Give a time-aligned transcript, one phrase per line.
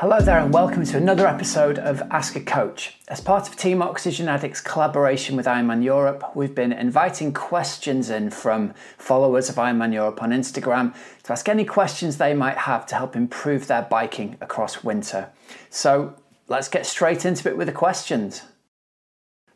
[0.00, 2.98] Hello there, and welcome to another episode of Ask a Coach.
[3.06, 8.30] As part of Team Oxygen Addicts' collaboration with Ironman Europe, we've been inviting questions in
[8.30, 12.96] from followers of Ironman Europe on Instagram to ask any questions they might have to
[12.96, 15.30] help improve their biking across winter.
[15.70, 16.16] So
[16.48, 18.42] let's get straight into it with the questions.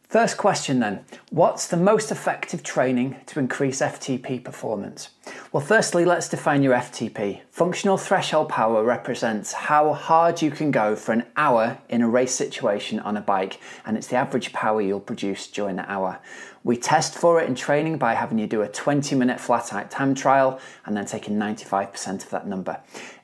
[0.09, 5.11] First question then What's the most effective training to increase FTP performance?
[5.51, 7.41] Well, firstly, let's define your FTP.
[7.51, 12.35] Functional threshold power represents how hard you can go for an hour in a race
[12.35, 16.19] situation on a bike, and it's the average power you'll produce during the hour.
[16.65, 19.91] We test for it in training by having you do a 20 minute flat out
[19.91, 22.79] time trial and then taking 95% of that number.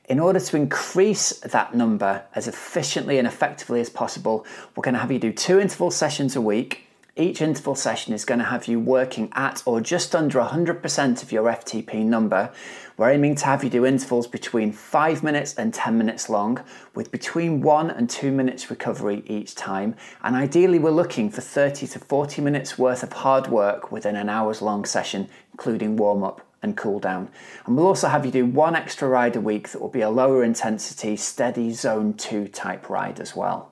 [0.09, 4.99] In order to increase that number as efficiently and effectively as possible, we're going to
[4.99, 6.84] have you do two interval sessions a week.
[7.17, 11.31] Each interval session is going to have you working at or just under 100% of
[11.31, 12.51] your FTP number.
[12.97, 16.61] We're aiming to have you do intervals between 5 minutes and 10 minutes long,
[16.93, 19.95] with between 1 and 2 minutes recovery each time.
[20.23, 24.27] And ideally, we're looking for 30 to 40 minutes worth of hard work within an
[24.27, 27.29] hour's long session, including warm up and cool down.
[27.65, 30.09] And we'll also have you do one extra ride a week that will be a
[30.09, 33.71] lower intensity, steady zone 2 type ride as well.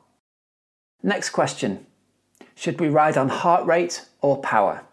[1.02, 1.88] Next question
[2.56, 4.84] Should we ride on heart rate or power?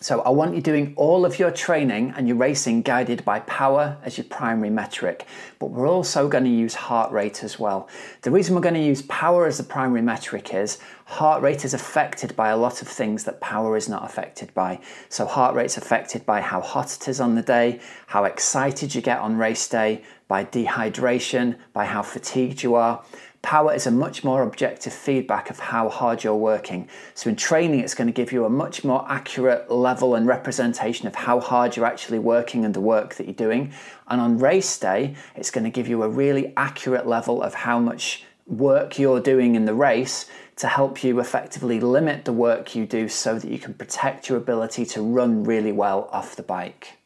[0.00, 3.96] So I want you doing all of your training and your racing guided by power
[4.04, 5.26] as your primary metric,
[5.58, 7.88] but we're also going to use heart rate as well.
[8.22, 11.74] The reason we're going to use power as the primary metric is heart rate is
[11.74, 14.78] affected by a lot of things that power is not affected by.
[15.08, 19.02] So heart rate's affected by how hot it is on the day, how excited you
[19.02, 23.02] get on race day, by dehydration, by how fatigued you are.
[23.42, 26.88] Power is a much more objective feedback of how hard you're working.
[27.14, 31.06] So, in training, it's going to give you a much more accurate level and representation
[31.06, 33.72] of how hard you're actually working and the work that you're doing.
[34.08, 37.78] And on race day, it's going to give you a really accurate level of how
[37.78, 42.84] much work you're doing in the race to help you effectively limit the work you
[42.86, 46.97] do so that you can protect your ability to run really well off the bike.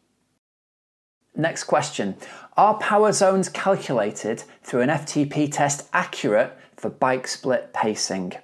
[1.34, 2.16] Next question
[2.56, 8.34] Are power zones calculated through an FTP test accurate for bike split pacing?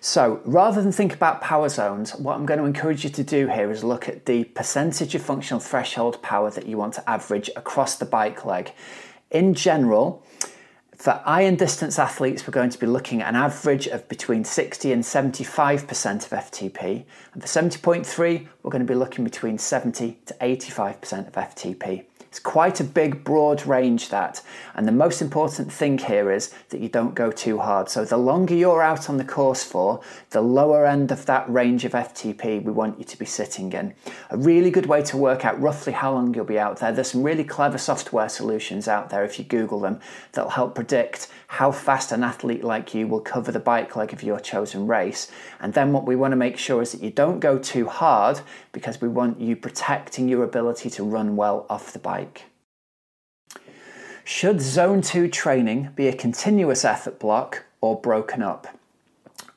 [0.00, 3.46] So rather than think about power zones, what I'm going to encourage you to do
[3.46, 7.50] here is look at the percentage of functional threshold power that you want to average
[7.54, 8.72] across the bike leg.
[9.30, 10.26] In general,
[10.96, 14.92] for iron distance athletes, we're going to be looking at an average of between 60
[14.92, 17.04] and 75% of FTP.
[17.34, 22.04] And for 70.3, we're going to be looking between 70 to 85% of FTP.
[22.32, 24.40] It's quite a big, broad range that.
[24.74, 27.90] And the most important thing here is that you don't go too hard.
[27.90, 30.00] So the longer you're out on the course for,
[30.30, 33.92] the lower end of that range of FTP we want you to be sitting in.
[34.30, 36.90] A really good way to work out roughly how long you'll be out there.
[36.90, 40.00] There's some really clever software solutions out there if you Google them
[40.32, 44.22] that'll help predict how fast an athlete like you will cover the bike leg of
[44.22, 45.30] your chosen race.
[45.60, 48.40] And then what we want to make sure is that you don't go too hard
[48.72, 52.21] because we want you protecting your ability to run well off the bike.
[54.24, 58.68] Should zone 2 training be a continuous effort block or broken up?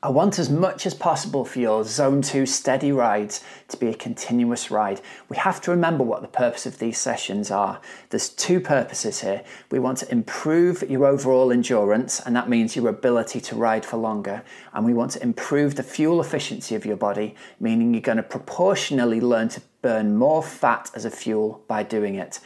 [0.02, 3.94] I want as much as possible for your zone 2 steady rides to be a
[3.94, 5.00] continuous ride.
[5.30, 7.80] We have to remember what the purpose of these sessions are.
[8.10, 9.42] There's two purposes here.
[9.70, 13.96] We want to improve your overall endurance, and that means your ability to ride for
[13.96, 14.44] longer.
[14.74, 18.22] And we want to improve the fuel efficiency of your body, meaning you're going to
[18.22, 22.38] proportionally learn to burn more fat as a fuel by doing it.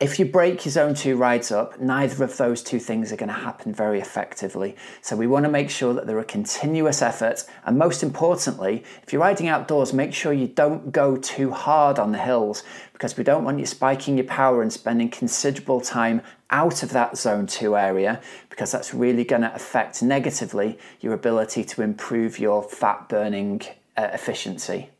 [0.00, 3.30] If you break your zone two rides up, neither of those two things are going
[3.30, 4.76] to happen very effectively.
[5.02, 7.48] So we want to make sure that there are continuous efforts.
[7.64, 12.12] And most importantly, if you're riding outdoors, make sure you don't go too hard on
[12.12, 16.84] the hills because we don't want you spiking your power and spending considerable time out
[16.84, 18.20] of that zone two area
[18.50, 23.62] because that's really going to affect negatively your ability to improve your fat burning
[23.96, 24.90] uh, efficiency.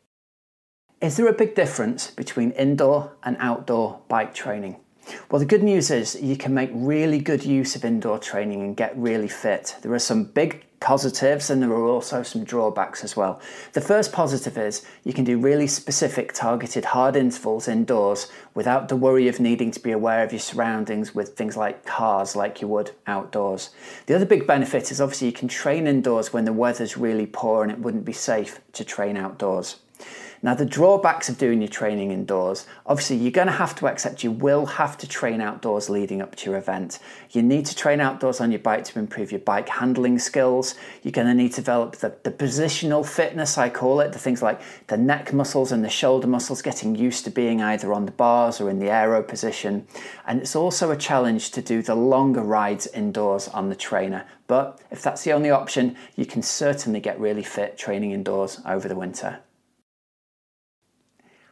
[1.00, 4.80] Is there a big difference between indoor and outdoor bike training?
[5.30, 8.76] Well, the good news is you can make really good use of indoor training and
[8.76, 9.76] get really fit.
[9.82, 13.40] There are some big positives and there are also some drawbacks as well.
[13.72, 18.96] The first positive is you can do really specific targeted hard intervals indoors without the
[18.96, 22.68] worry of needing to be aware of your surroundings with things like cars like you
[22.68, 23.70] would outdoors.
[24.06, 27.62] The other big benefit is obviously you can train indoors when the weather's really poor
[27.62, 29.76] and it wouldn't be safe to train outdoors.
[30.42, 34.24] Now, the drawbacks of doing your training indoors obviously, you're going to have to accept
[34.24, 36.98] you will have to train outdoors leading up to your event.
[37.30, 40.74] You need to train outdoors on your bike to improve your bike handling skills.
[41.02, 44.42] You're going to need to develop the, the positional fitness, I call it, the things
[44.42, 48.12] like the neck muscles and the shoulder muscles, getting used to being either on the
[48.12, 49.86] bars or in the aero position.
[50.26, 54.24] And it's also a challenge to do the longer rides indoors on the trainer.
[54.46, 58.88] But if that's the only option, you can certainly get really fit training indoors over
[58.88, 59.40] the winter.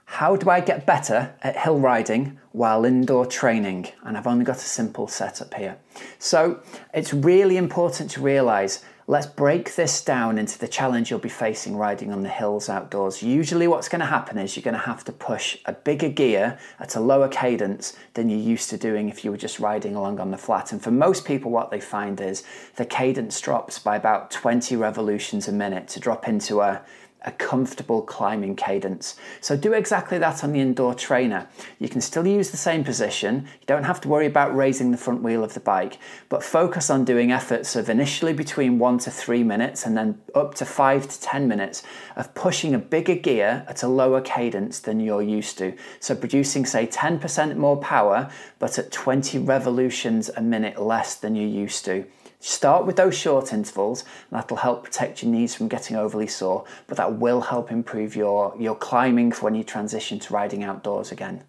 [0.06, 3.88] How do I get better at hill riding while indoor training?
[4.02, 5.76] And I've only got a simple setup here.
[6.18, 6.62] So
[6.94, 11.76] it's really important to realize let's break this down into the challenge you'll be facing
[11.76, 13.22] riding on the hills outdoors.
[13.22, 16.58] Usually, what's going to happen is you're going to have to push a bigger gear
[16.78, 20.18] at a lower cadence than you're used to doing if you were just riding along
[20.18, 20.72] on the flat.
[20.72, 22.42] And for most people, what they find is
[22.76, 26.82] the cadence drops by about 20 revolutions a minute to drop into a
[27.22, 29.16] a comfortable climbing cadence.
[29.40, 31.48] So do exactly that on the indoor trainer.
[31.80, 34.96] You can still use the same position, you don't have to worry about raising the
[34.96, 35.98] front wheel of the bike,
[36.28, 40.54] but focus on doing efforts of initially between one to three minutes and then up
[40.54, 41.82] to five to 10 minutes
[42.14, 45.74] of pushing a bigger gear at a lower cadence than you're used to.
[46.00, 51.48] So producing, say, 10% more power, but at 20 revolutions a minute less than you're
[51.48, 52.06] used to.
[52.46, 56.64] Start with those short intervals, and that'll help protect your knees from getting overly sore,
[56.86, 61.42] but that will help improve your, your climbing when you transition to riding outdoors again.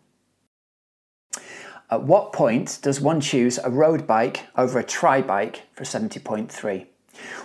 [1.91, 6.87] At what point does one choose a road bike over a tri bike for 70.3?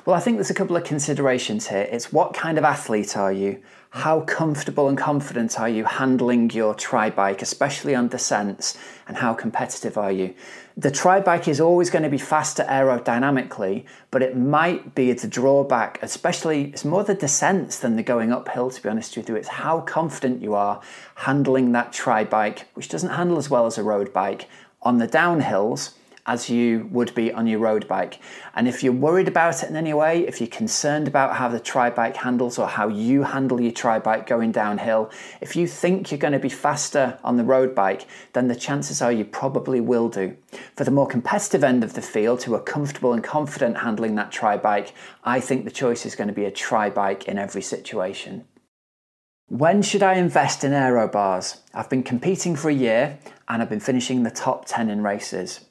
[0.04, 1.88] Well, I think there's a couple of considerations here.
[1.90, 3.62] It's what kind of athlete are you?
[3.90, 8.76] How comfortable and confident are you handling your tri bike, especially on descents,
[9.06, 10.34] and how competitive are you?
[10.78, 15.28] The tri bike is always going to be faster aerodynamically, but it might be the
[15.28, 19.36] drawback, especially it's more the descents than the going uphill, to be honest with you.
[19.36, 20.80] It's how confident you are
[21.16, 24.48] handling that tri bike, which doesn't handle as well as a road bike,
[24.80, 25.92] on the downhills
[26.26, 28.20] as you would be on your road bike.
[28.54, 31.58] And if you're worried about it in any way, if you're concerned about how the
[31.58, 35.10] tri bike handles or how you handle your tri bike going downhill,
[35.40, 39.02] if you think you're going to be faster on the road bike, then the chances
[39.02, 40.36] are you probably will do.
[40.76, 44.30] For the more competitive end of the field who are comfortable and confident handling that
[44.30, 44.92] tri bike,
[45.24, 48.44] I think the choice is going to be a tri bike in every situation.
[49.48, 51.60] When should I invest in aero bars?
[51.74, 55.66] I've been competing for a year and I've been finishing the top 10 in races.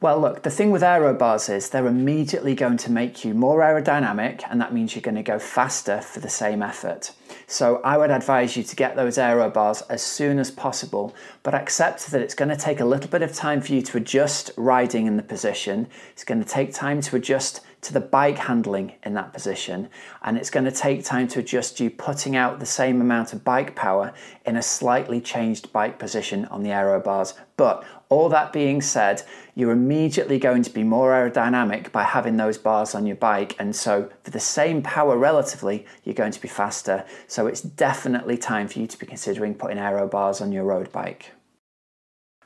[0.00, 3.60] Well, look, the thing with aero bars is they're immediately going to make you more
[3.60, 7.12] aerodynamic, and that means you're going to go faster for the same effort.
[7.46, 11.54] So I would advise you to get those aero bars as soon as possible, but
[11.54, 14.50] accept that it's going to take a little bit of time for you to adjust
[14.56, 15.86] riding in the position.
[16.12, 19.88] It's going to take time to adjust to the bike handling in that position,
[20.22, 23.44] and it's going to take time to adjust you putting out the same amount of
[23.44, 24.12] bike power
[24.44, 27.34] in a slightly changed bike position on the aero bars.
[27.56, 29.22] But all that being said,
[29.54, 33.74] you're immediately going to be more aerodynamic by having those bars on your bike, and
[33.74, 37.04] so for the same power relatively, you're going to be faster.
[37.28, 40.92] So it's definitely time for you to be considering putting aero bars on your road
[40.92, 41.32] bike.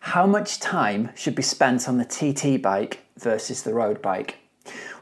[0.01, 4.37] How much time should be spent on the TT bike versus the road bike?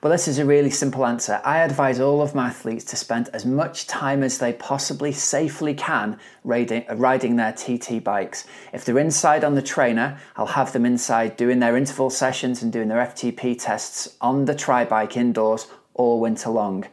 [0.03, 1.41] Well, this is a really simple answer.
[1.45, 5.75] I advise all of my athletes to spend as much time as they possibly safely
[5.75, 8.45] can riding, their TT bikes.
[8.73, 12.73] If they're inside on the trainer, I'll have them inside doing their interval sessions and
[12.73, 16.85] doing their FTP tests on the tri bike indoors all winter long.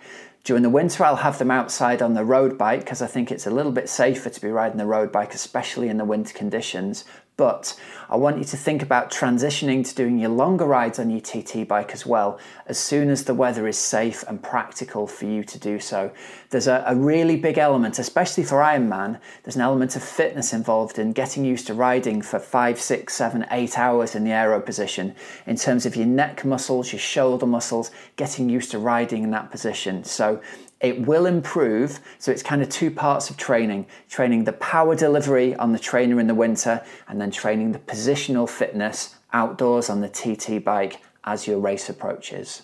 [0.43, 3.47] During the winter, I'll have them outside on the road bike because I think it's
[3.47, 7.05] a little bit safer to be riding the road bike, especially in the winter conditions.
[7.39, 7.73] But
[8.09, 11.65] I want you to think about transitioning to doing your longer rides on your TT
[11.65, 15.57] bike as well, as soon as the weather is safe and practical for you to
[15.57, 16.11] do so.
[16.49, 20.99] There's a, a really big element, especially for Ironman, there's an element of fitness involved
[20.99, 25.15] in getting used to riding for five, six, seven, eight hours in the aero position
[25.47, 29.49] in terms of your neck muscles, your shoulder muscles, getting used to riding in that
[29.49, 30.03] position.
[30.03, 30.41] So
[30.81, 31.99] it will improve.
[32.19, 36.19] So it's kind of two parts of training training the power delivery on the trainer
[36.19, 41.47] in the winter, and then training the positional fitness outdoors on the TT bike as
[41.47, 42.63] your race approaches.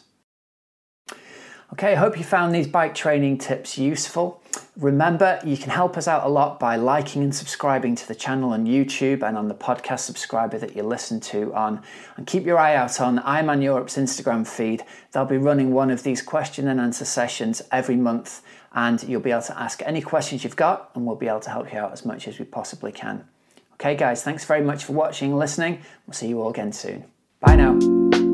[1.73, 4.41] Okay, I hope you found these bike training tips useful.
[4.77, 8.51] Remember, you can help us out a lot by liking and subscribing to the channel
[8.51, 11.81] on YouTube and on the podcast subscriber that you listen to on.
[12.17, 14.83] And keep your eye out on Ironman Europe's Instagram feed.
[15.11, 18.41] They'll be running one of these question and answer sessions every month,
[18.73, 21.49] and you'll be able to ask any questions you've got, and we'll be able to
[21.49, 23.27] help you out as much as we possibly can.
[23.73, 25.81] Okay, guys, thanks very much for watching and listening.
[26.05, 27.05] We'll see you all again soon.
[27.41, 28.24] Bye now.